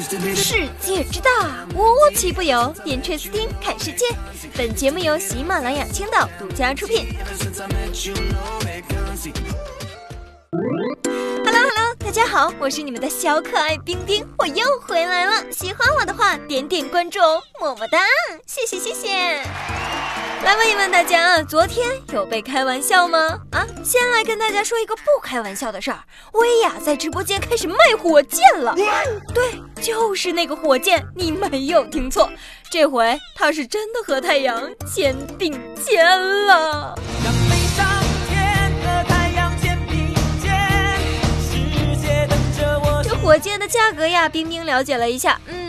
[0.00, 2.74] 世界之大，无奇不有。
[2.84, 4.06] 点锤子听看世界。
[4.56, 7.06] 本节目由喜马拉雅青岛独家出品。
[11.44, 15.44] Hello Hello，大家好，我是你们的小可爱冰冰，我又回来了。
[15.52, 18.00] 喜欢我的话，点点关注哦，么么哒，
[18.46, 19.44] 谢谢谢谢。
[20.44, 23.18] 来问一问大家啊，昨天有被开玩笑吗？
[23.50, 25.98] 啊，先来跟大家说一个不开玩笑的事儿，
[26.34, 28.74] 薇娅在直播间开始卖火箭了。
[28.74, 32.30] 对，就是那个火箭，你没有听错，
[32.68, 35.50] 这回她是真的和太阳肩并
[35.82, 36.06] 肩
[36.46, 36.94] 了。
[43.02, 45.63] 这火箭的价格呀，冰冰了解了一下，嗯。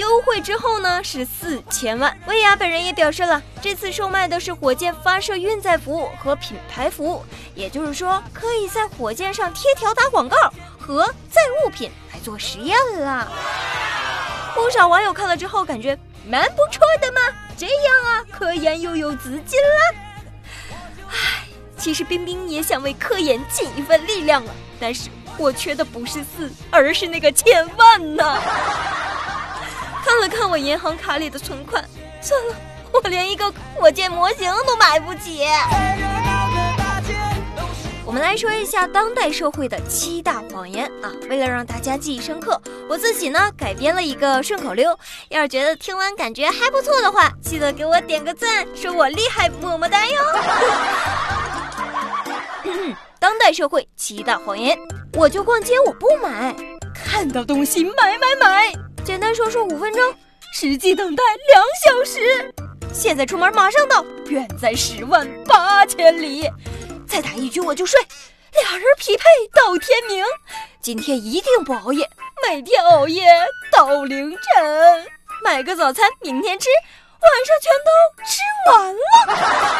[0.00, 2.16] 优惠之后呢是四千万。
[2.26, 7.22] 薇娅本人也表示了，这次售卖的是火箭发射运载服务和品牌服务，
[7.54, 10.36] 也就是说可以在火箭上贴条打广告
[10.78, 13.30] 和载物品来做实验了。
[14.54, 15.96] 不少网友看了之后感觉
[16.26, 17.20] 蛮不错的嘛，
[17.58, 19.94] 这样啊，科研又有资金了。
[21.10, 21.46] 唉，
[21.76, 28.42] 其实冰冰也想为科研尽一份力量啊，但是我缺的不是四，而是那个千万呢。
[30.10, 31.84] 看了看我银行卡里的存款，
[32.20, 32.56] 算了，
[32.92, 35.46] 我连一个火箭模型都买不起。
[38.04, 41.12] 我们来说一下当代社会的七大谎言啊！
[41.28, 44.98] 为了让大家记忆深刻，我自己呢改编了一个顺口溜。
[45.28, 50.12] 要是觉得听完感觉还不错的话，记得给我点个赞，说我厉害，么么哒哟！
[53.20, 54.76] 当代社会七大谎言，
[55.12, 56.52] 我就逛街我不买，
[56.92, 58.72] 看到东西买买买。
[59.34, 60.14] 说说五分钟，
[60.52, 62.54] 实际等待两小时。
[62.92, 66.50] 现在出门马上到，远在十万八千里。
[67.06, 68.00] 再打一局我就睡，
[68.52, 70.24] 俩人匹配到天明。
[70.80, 72.08] 今天一定不熬夜，
[72.48, 73.24] 每天熬夜
[73.72, 75.06] 到凌晨。
[75.44, 76.68] 买个早餐，明天吃，
[77.20, 77.90] 晚上全都
[78.24, 79.79] 吃完了。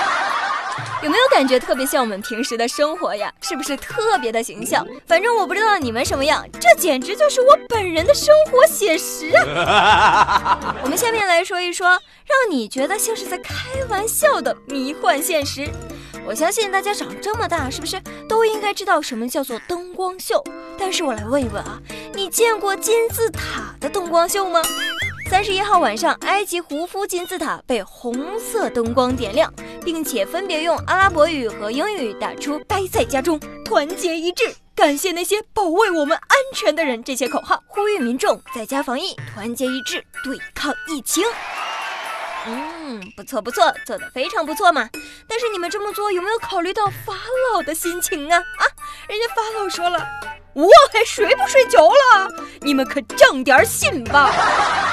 [1.30, 3.32] 感觉特别像我们平时的生活呀？
[3.40, 4.86] 是不是特别的形象？
[5.06, 10.76] 反正我不知道你们什么样，这简直就是我本人的生活写实啊！
[10.82, 13.54] 我们下面来说一说，让你觉得像是在开
[13.88, 15.68] 玩笑的迷幻现实。
[16.26, 20.44] 我相信大家长这么大，是不是都应该知道什么叫做灯光秀？
[20.78, 21.80] 但是我来问一问啊，
[22.12, 24.60] 你见过金字塔的灯光秀吗？
[25.30, 29.48] 三十一号晚上，埃及胡夫金字塔被红色灯光点亮，
[29.84, 41.22] 并且分别用阿拉伯语和英语打出“待在家中，团结一致，感谢那些保卫我们安全的人”这些口号，呼吁民众在家防疫，团结一致对抗疫情。
[42.46, 44.90] 嗯，不错不错，做的非常不错嘛。
[45.28, 47.14] 但是你们这么做有没有考虑到法
[47.54, 48.36] 老的心情啊？
[48.36, 48.66] 啊，
[49.08, 50.04] 人家法老说了，
[50.54, 52.28] 我还睡不睡觉了，
[52.62, 54.89] 你们可长点心吧。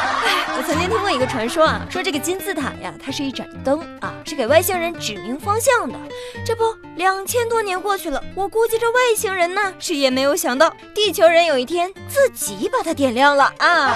[0.58, 5.98] 我曾经听过一个传说啊，说这个金字塔呀，它是一盏灯啊，是给外星人指明方向的。
[6.46, 6.64] 这不，
[6.96, 13.94] 两千多年过去了，我估计这外星人呢，是也没有想到，地球人有一天自己把它点亮了啊。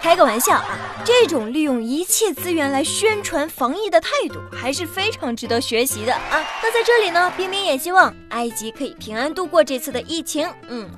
[0.00, 6.42] 开个玩笑啊，这种利用一切资源来宣传防疫的态度，还是非常值得学习的啊。
[6.62, 10.48] 那在这里呢，冰冰也希望埃及可以平安度过这次的疫情。
[10.68, 10.88] 嗯。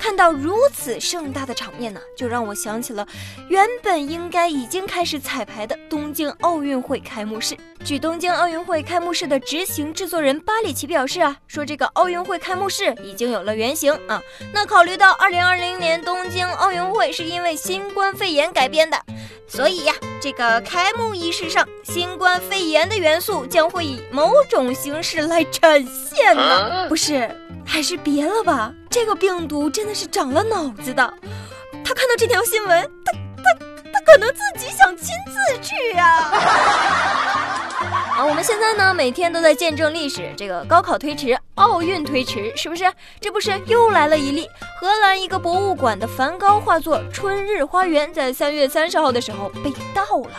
[0.00, 3.06] 看到如此盛大的场面呢，就让我想起了
[3.50, 7.54] 原本应该已经开始彩排的东京奥运会开幕式。
[7.84, 14.22] 据东京奥运会开幕式的执行制作人巴里奇表示啊，说这个奥运会开幕式已经有了原型啊。
[14.54, 18.98] 那考虑到2020年东京奥运会是因为新冠肺炎改编的，
[19.46, 27.30] 所以呀，这个开幕仪式上新冠肺炎的元素将会以某种形式来展现呢，不是？
[27.66, 31.14] 还是别了吧，这个病毒真的是长了脑子的。
[31.84, 33.44] 他看到这条新闻，他他
[33.92, 36.06] 他可能自己想亲自去啊。
[38.18, 42.84] 啊，我们现在呢，每天都在见证历史，这个高考推迟，奥运推迟，是不是？
[43.20, 44.46] 这不是又来了一例，
[44.80, 50.30] 荷兰一个博物馆的梵高画作《春日花园》在三月三十号的时候被盗了。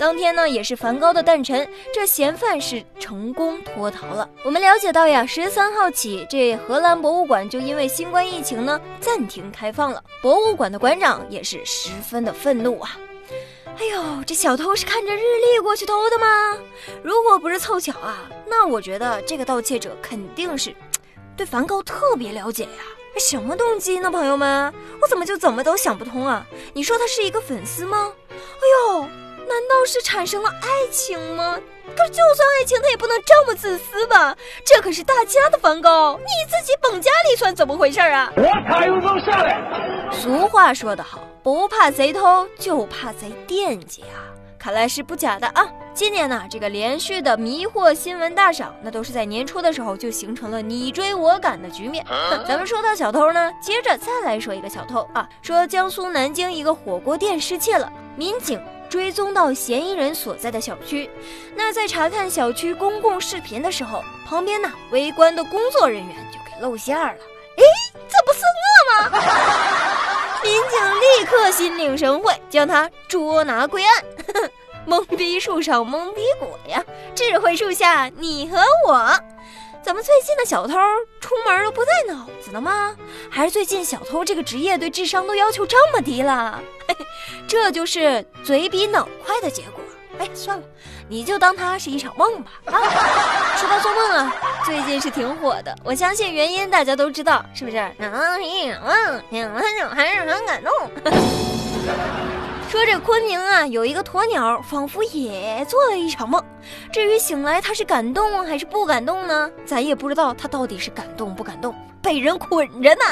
[0.00, 4.26] 当天呢，也是梵高的诞辰，这嫌犯是成功脱逃了。
[4.42, 10.02] 我们了解到呀，十三号起，这荷兰博物馆就因为新冠疫情呢暂停开放了。
[10.22, 12.98] 博物馆的馆长也是十分的愤怒啊！
[13.78, 16.56] 哎呦，这小偷是看着日历过去偷的吗？
[17.02, 20.74] 如果不是凑巧啊，那我觉得这个盗窃者肯定是
[21.36, 22.70] 对梵高特别了解呀。
[23.18, 24.72] 什么动机呢，朋友们？
[25.02, 26.46] 我怎么就怎么都想不通啊？
[26.72, 28.10] 你说他是一个粉丝吗？
[28.30, 29.06] 哎呦！
[29.50, 31.58] 难道是产生了爱情吗？
[31.96, 34.36] 可就算爱情，他也不能这么自私吧？
[34.64, 38.32] 这可是大家的梵高，你自己绑架里算怎么回事啊？
[38.36, 39.60] 我才有种下来。
[40.12, 44.30] 俗话说得好，不怕贼偷，就怕贼惦记啊。
[44.56, 45.66] 看来是不假的啊！
[45.94, 52.04] 今年呢，这个连续的迷惑新闻大赏，那都是在年初的时候就形成了你追我赶的局面。
[52.46, 61.08] 咱们说到小偷呢，接着再来说一个小偷啊，说江苏南京一个火锅店失窃了，民警追踪到嫌疑人所在的小区，
[61.54, 67.06] 那在查看小区公共视频的时候，旁边呢围观的工作人员就给露馅了。
[67.06, 67.62] 哎，
[67.94, 69.22] 这不是我吗？
[70.42, 74.04] 民警立刻心领神会，将他捉拿归案。
[74.86, 76.84] 懵逼树上懵逼果呀，
[77.14, 78.58] 智慧树下你和
[78.88, 79.14] 我。
[79.82, 80.74] 怎么最近的小偷
[81.20, 82.94] 出门都不带脑子的吗？
[83.30, 86.62] 还是最近小偷这个职业对智商都要求这么低了？
[86.86, 87.06] 嘿嘿，
[87.48, 89.82] 这就是嘴比脑快的结果。
[90.18, 90.64] 哎，算了，
[91.08, 92.50] 你就当它是一场梦吧。
[92.66, 92.72] 啊，
[93.56, 94.34] 说到做梦啊，
[94.66, 97.76] 最近是挺火的，我相信原因大家都知道，是不是？
[97.96, 99.62] 能一梦，醒了
[99.94, 100.72] 还是很感动。
[102.70, 106.40] 说这昆明啊，有一个鸵鸟，仿佛也做了一场梦。
[106.92, 109.50] 至于醒来它是感动还是不感动呢？
[109.66, 113.04] 咱也不知道它到底是感动不感动，被人捆着呢。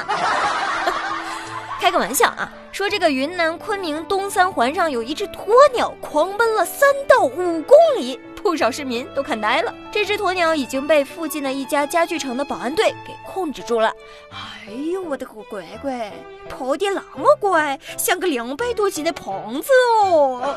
[1.80, 8.16] 开个玩笑啊，说这个云南昆明东三环上有一只鸵鸟狂奔了三到五公里。
[8.48, 13.92] 不少市民都看呆了，这只鸵鸟已经被附近的一家家具城的保安队给控制住了。
[14.30, 16.10] 哎呦，我的个乖乖，
[16.48, 19.68] 跑得那么乖，像个两百多斤的胖子
[20.02, 20.54] 哦！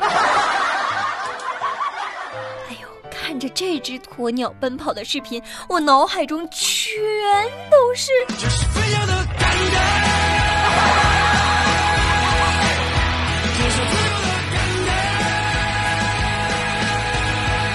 [2.70, 6.98] 哎呦，看着这只鸵鸟奔跑的视频，我脑海中全
[7.70, 8.10] 都是。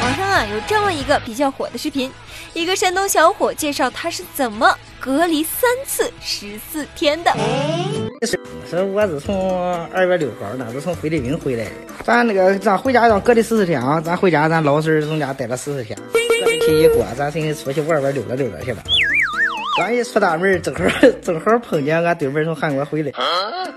[0.08, 2.10] 网上啊有这么一个比较火的视频，
[2.54, 7.36] 一个山东小伙介绍他是怎么隔离三次十四天的。
[8.22, 8.40] 是，
[8.84, 11.72] 我是从二月六号那是从菲律宾回来的。
[12.06, 16.00] 咱那个咱回家让隔离十四天啊，咱回家咱老婶从家待了十四天。
[16.14, 18.84] 隔离期一过，咱寻思出去玩玩溜达溜达去吧。
[19.78, 20.82] 刚一出大门，正好
[21.22, 23.12] 正好碰见俺对门从韩国回来，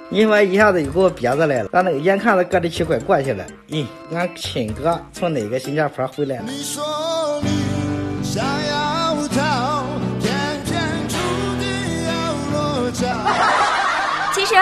[0.09, 1.69] 你说一下子又给我憋着来了。
[1.73, 6.45] 俺那个眼看着隔离期快过去了，咦，俺亲哥从那个新加坡回来了。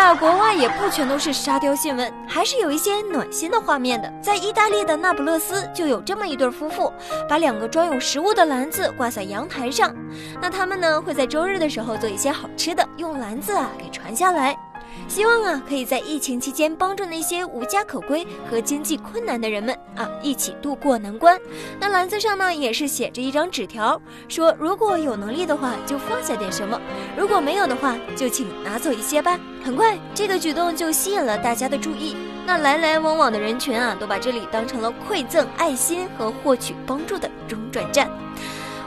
[0.08, 4.10] 在，国外也不全都是沙雕新闻，还是有一些暖心的画面的。
[4.22, 6.90] 在意大利的那不勒斯，就有这么一对夫妇，
[7.28, 9.94] 把两个装有食物的篮子挂在阳台上。
[10.40, 14.56] 那他们呢，会在周日的时候做一些好吃的，用篮子啊给传下来。
[15.06, 21.38] 希望啊，可以在疫情期间帮助那些无家可归和经济困难的人们啊，一起度过难关。
[21.80, 26.78] 那篮子上呢，也是写着一张纸条，说如果有能力的话，就放下点什么；
[27.16, 29.38] 如果没有的话，就请拿走一些吧。
[29.64, 32.16] 很快，这个举动就吸引了大家的注意。
[32.46, 38.08] 那来来往往的人群啊，都把这里当成了馈赠爱心和获取帮助的中转站。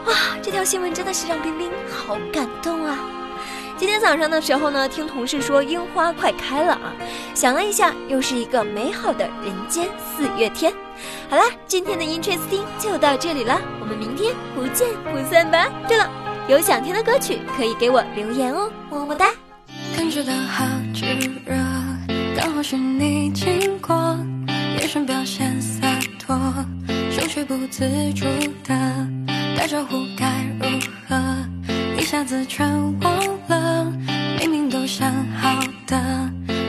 [0.05, 2.97] 哇，这条新闻真的是让冰冰好感动啊！
[3.81, 6.93] 今天早上的时候呢，听同事说樱花快开了啊，
[7.33, 10.71] 想了一下，又是一个美好的人间四月天。
[11.27, 15.67] 好啦，今天的 Interesting 就到这里了，我们明天不见不散吧。
[15.87, 16.07] 对了，
[16.47, 19.31] 有想听的歌曲可以给我留言哦，么么哒。
[19.97, 20.63] 感觉到好
[20.93, 21.03] 炙
[21.43, 21.55] 热，
[22.39, 23.95] 刚好是你经过，
[24.77, 25.87] 眼神表现洒
[26.19, 26.37] 脱，
[27.09, 28.25] 手却不自主
[28.63, 29.07] 的
[29.57, 31.17] 打招呼该如何，
[32.11, 32.67] 一下子全
[32.99, 33.89] 忘了
[34.37, 35.97] 明明都想好的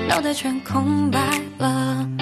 [0.07, 1.19] 脑袋全空白
[1.59, 2.22] 了。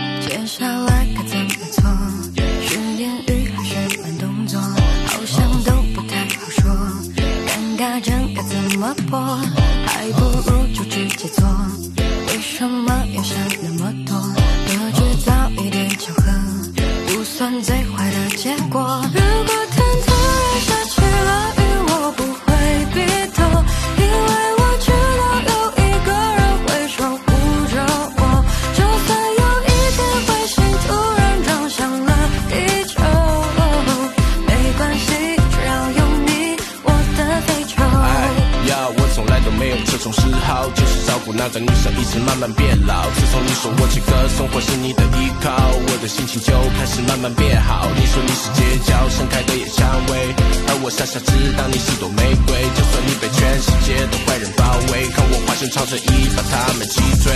[41.33, 43.09] 那个女生一直慢慢变老。
[43.11, 47.89] 自从你说我这个生货是你的依靠，我的心情就开始慢慢变好。
[47.97, 50.35] 你说你是街角盛开的野蔷薇，
[50.69, 52.55] 而我傻傻知道你是朵玫瑰。
[52.75, 57.33] 就算你被全世界的坏人包围，看我化身超人一，把他们击退。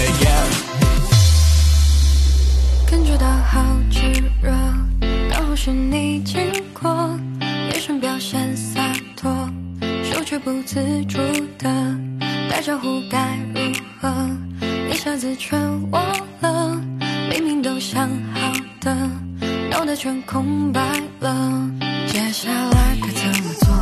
[2.91, 4.01] 感觉到好炙
[4.43, 4.53] 热，
[5.31, 6.41] 刚好是你经
[6.73, 8.81] 过，眼神表现洒
[9.17, 9.31] 脱，
[10.05, 11.19] 手却不自主
[11.59, 11.69] 的
[12.51, 13.39] 戴着护盖。
[15.37, 15.59] 全
[15.91, 16.03] 忘
[16.41, 16.81] 了，
[17.31, 18.95] 明明都想好的，
[19.71, 20.81] 脑袋全空白
[21.21, 21.71] 了。
[22.07, 23.75] 接下来该怎么做？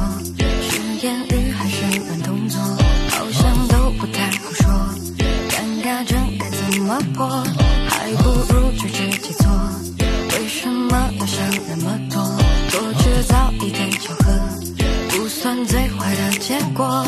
[0.63, 2.61] 是言语还是慢动作？
[3.11, 4.71] 好像都不太好说，
[5.51, 7.29] 尴尬症该怎么破？
[7.89, 9.51] 还不如就直接做。
[10.31, 12.23] 为什么要想那么多？
[12.71, 14.33] 多制造一点巧合，
[15.11, 16.59] 不算最坏的结。
[16.75, 17.05] 果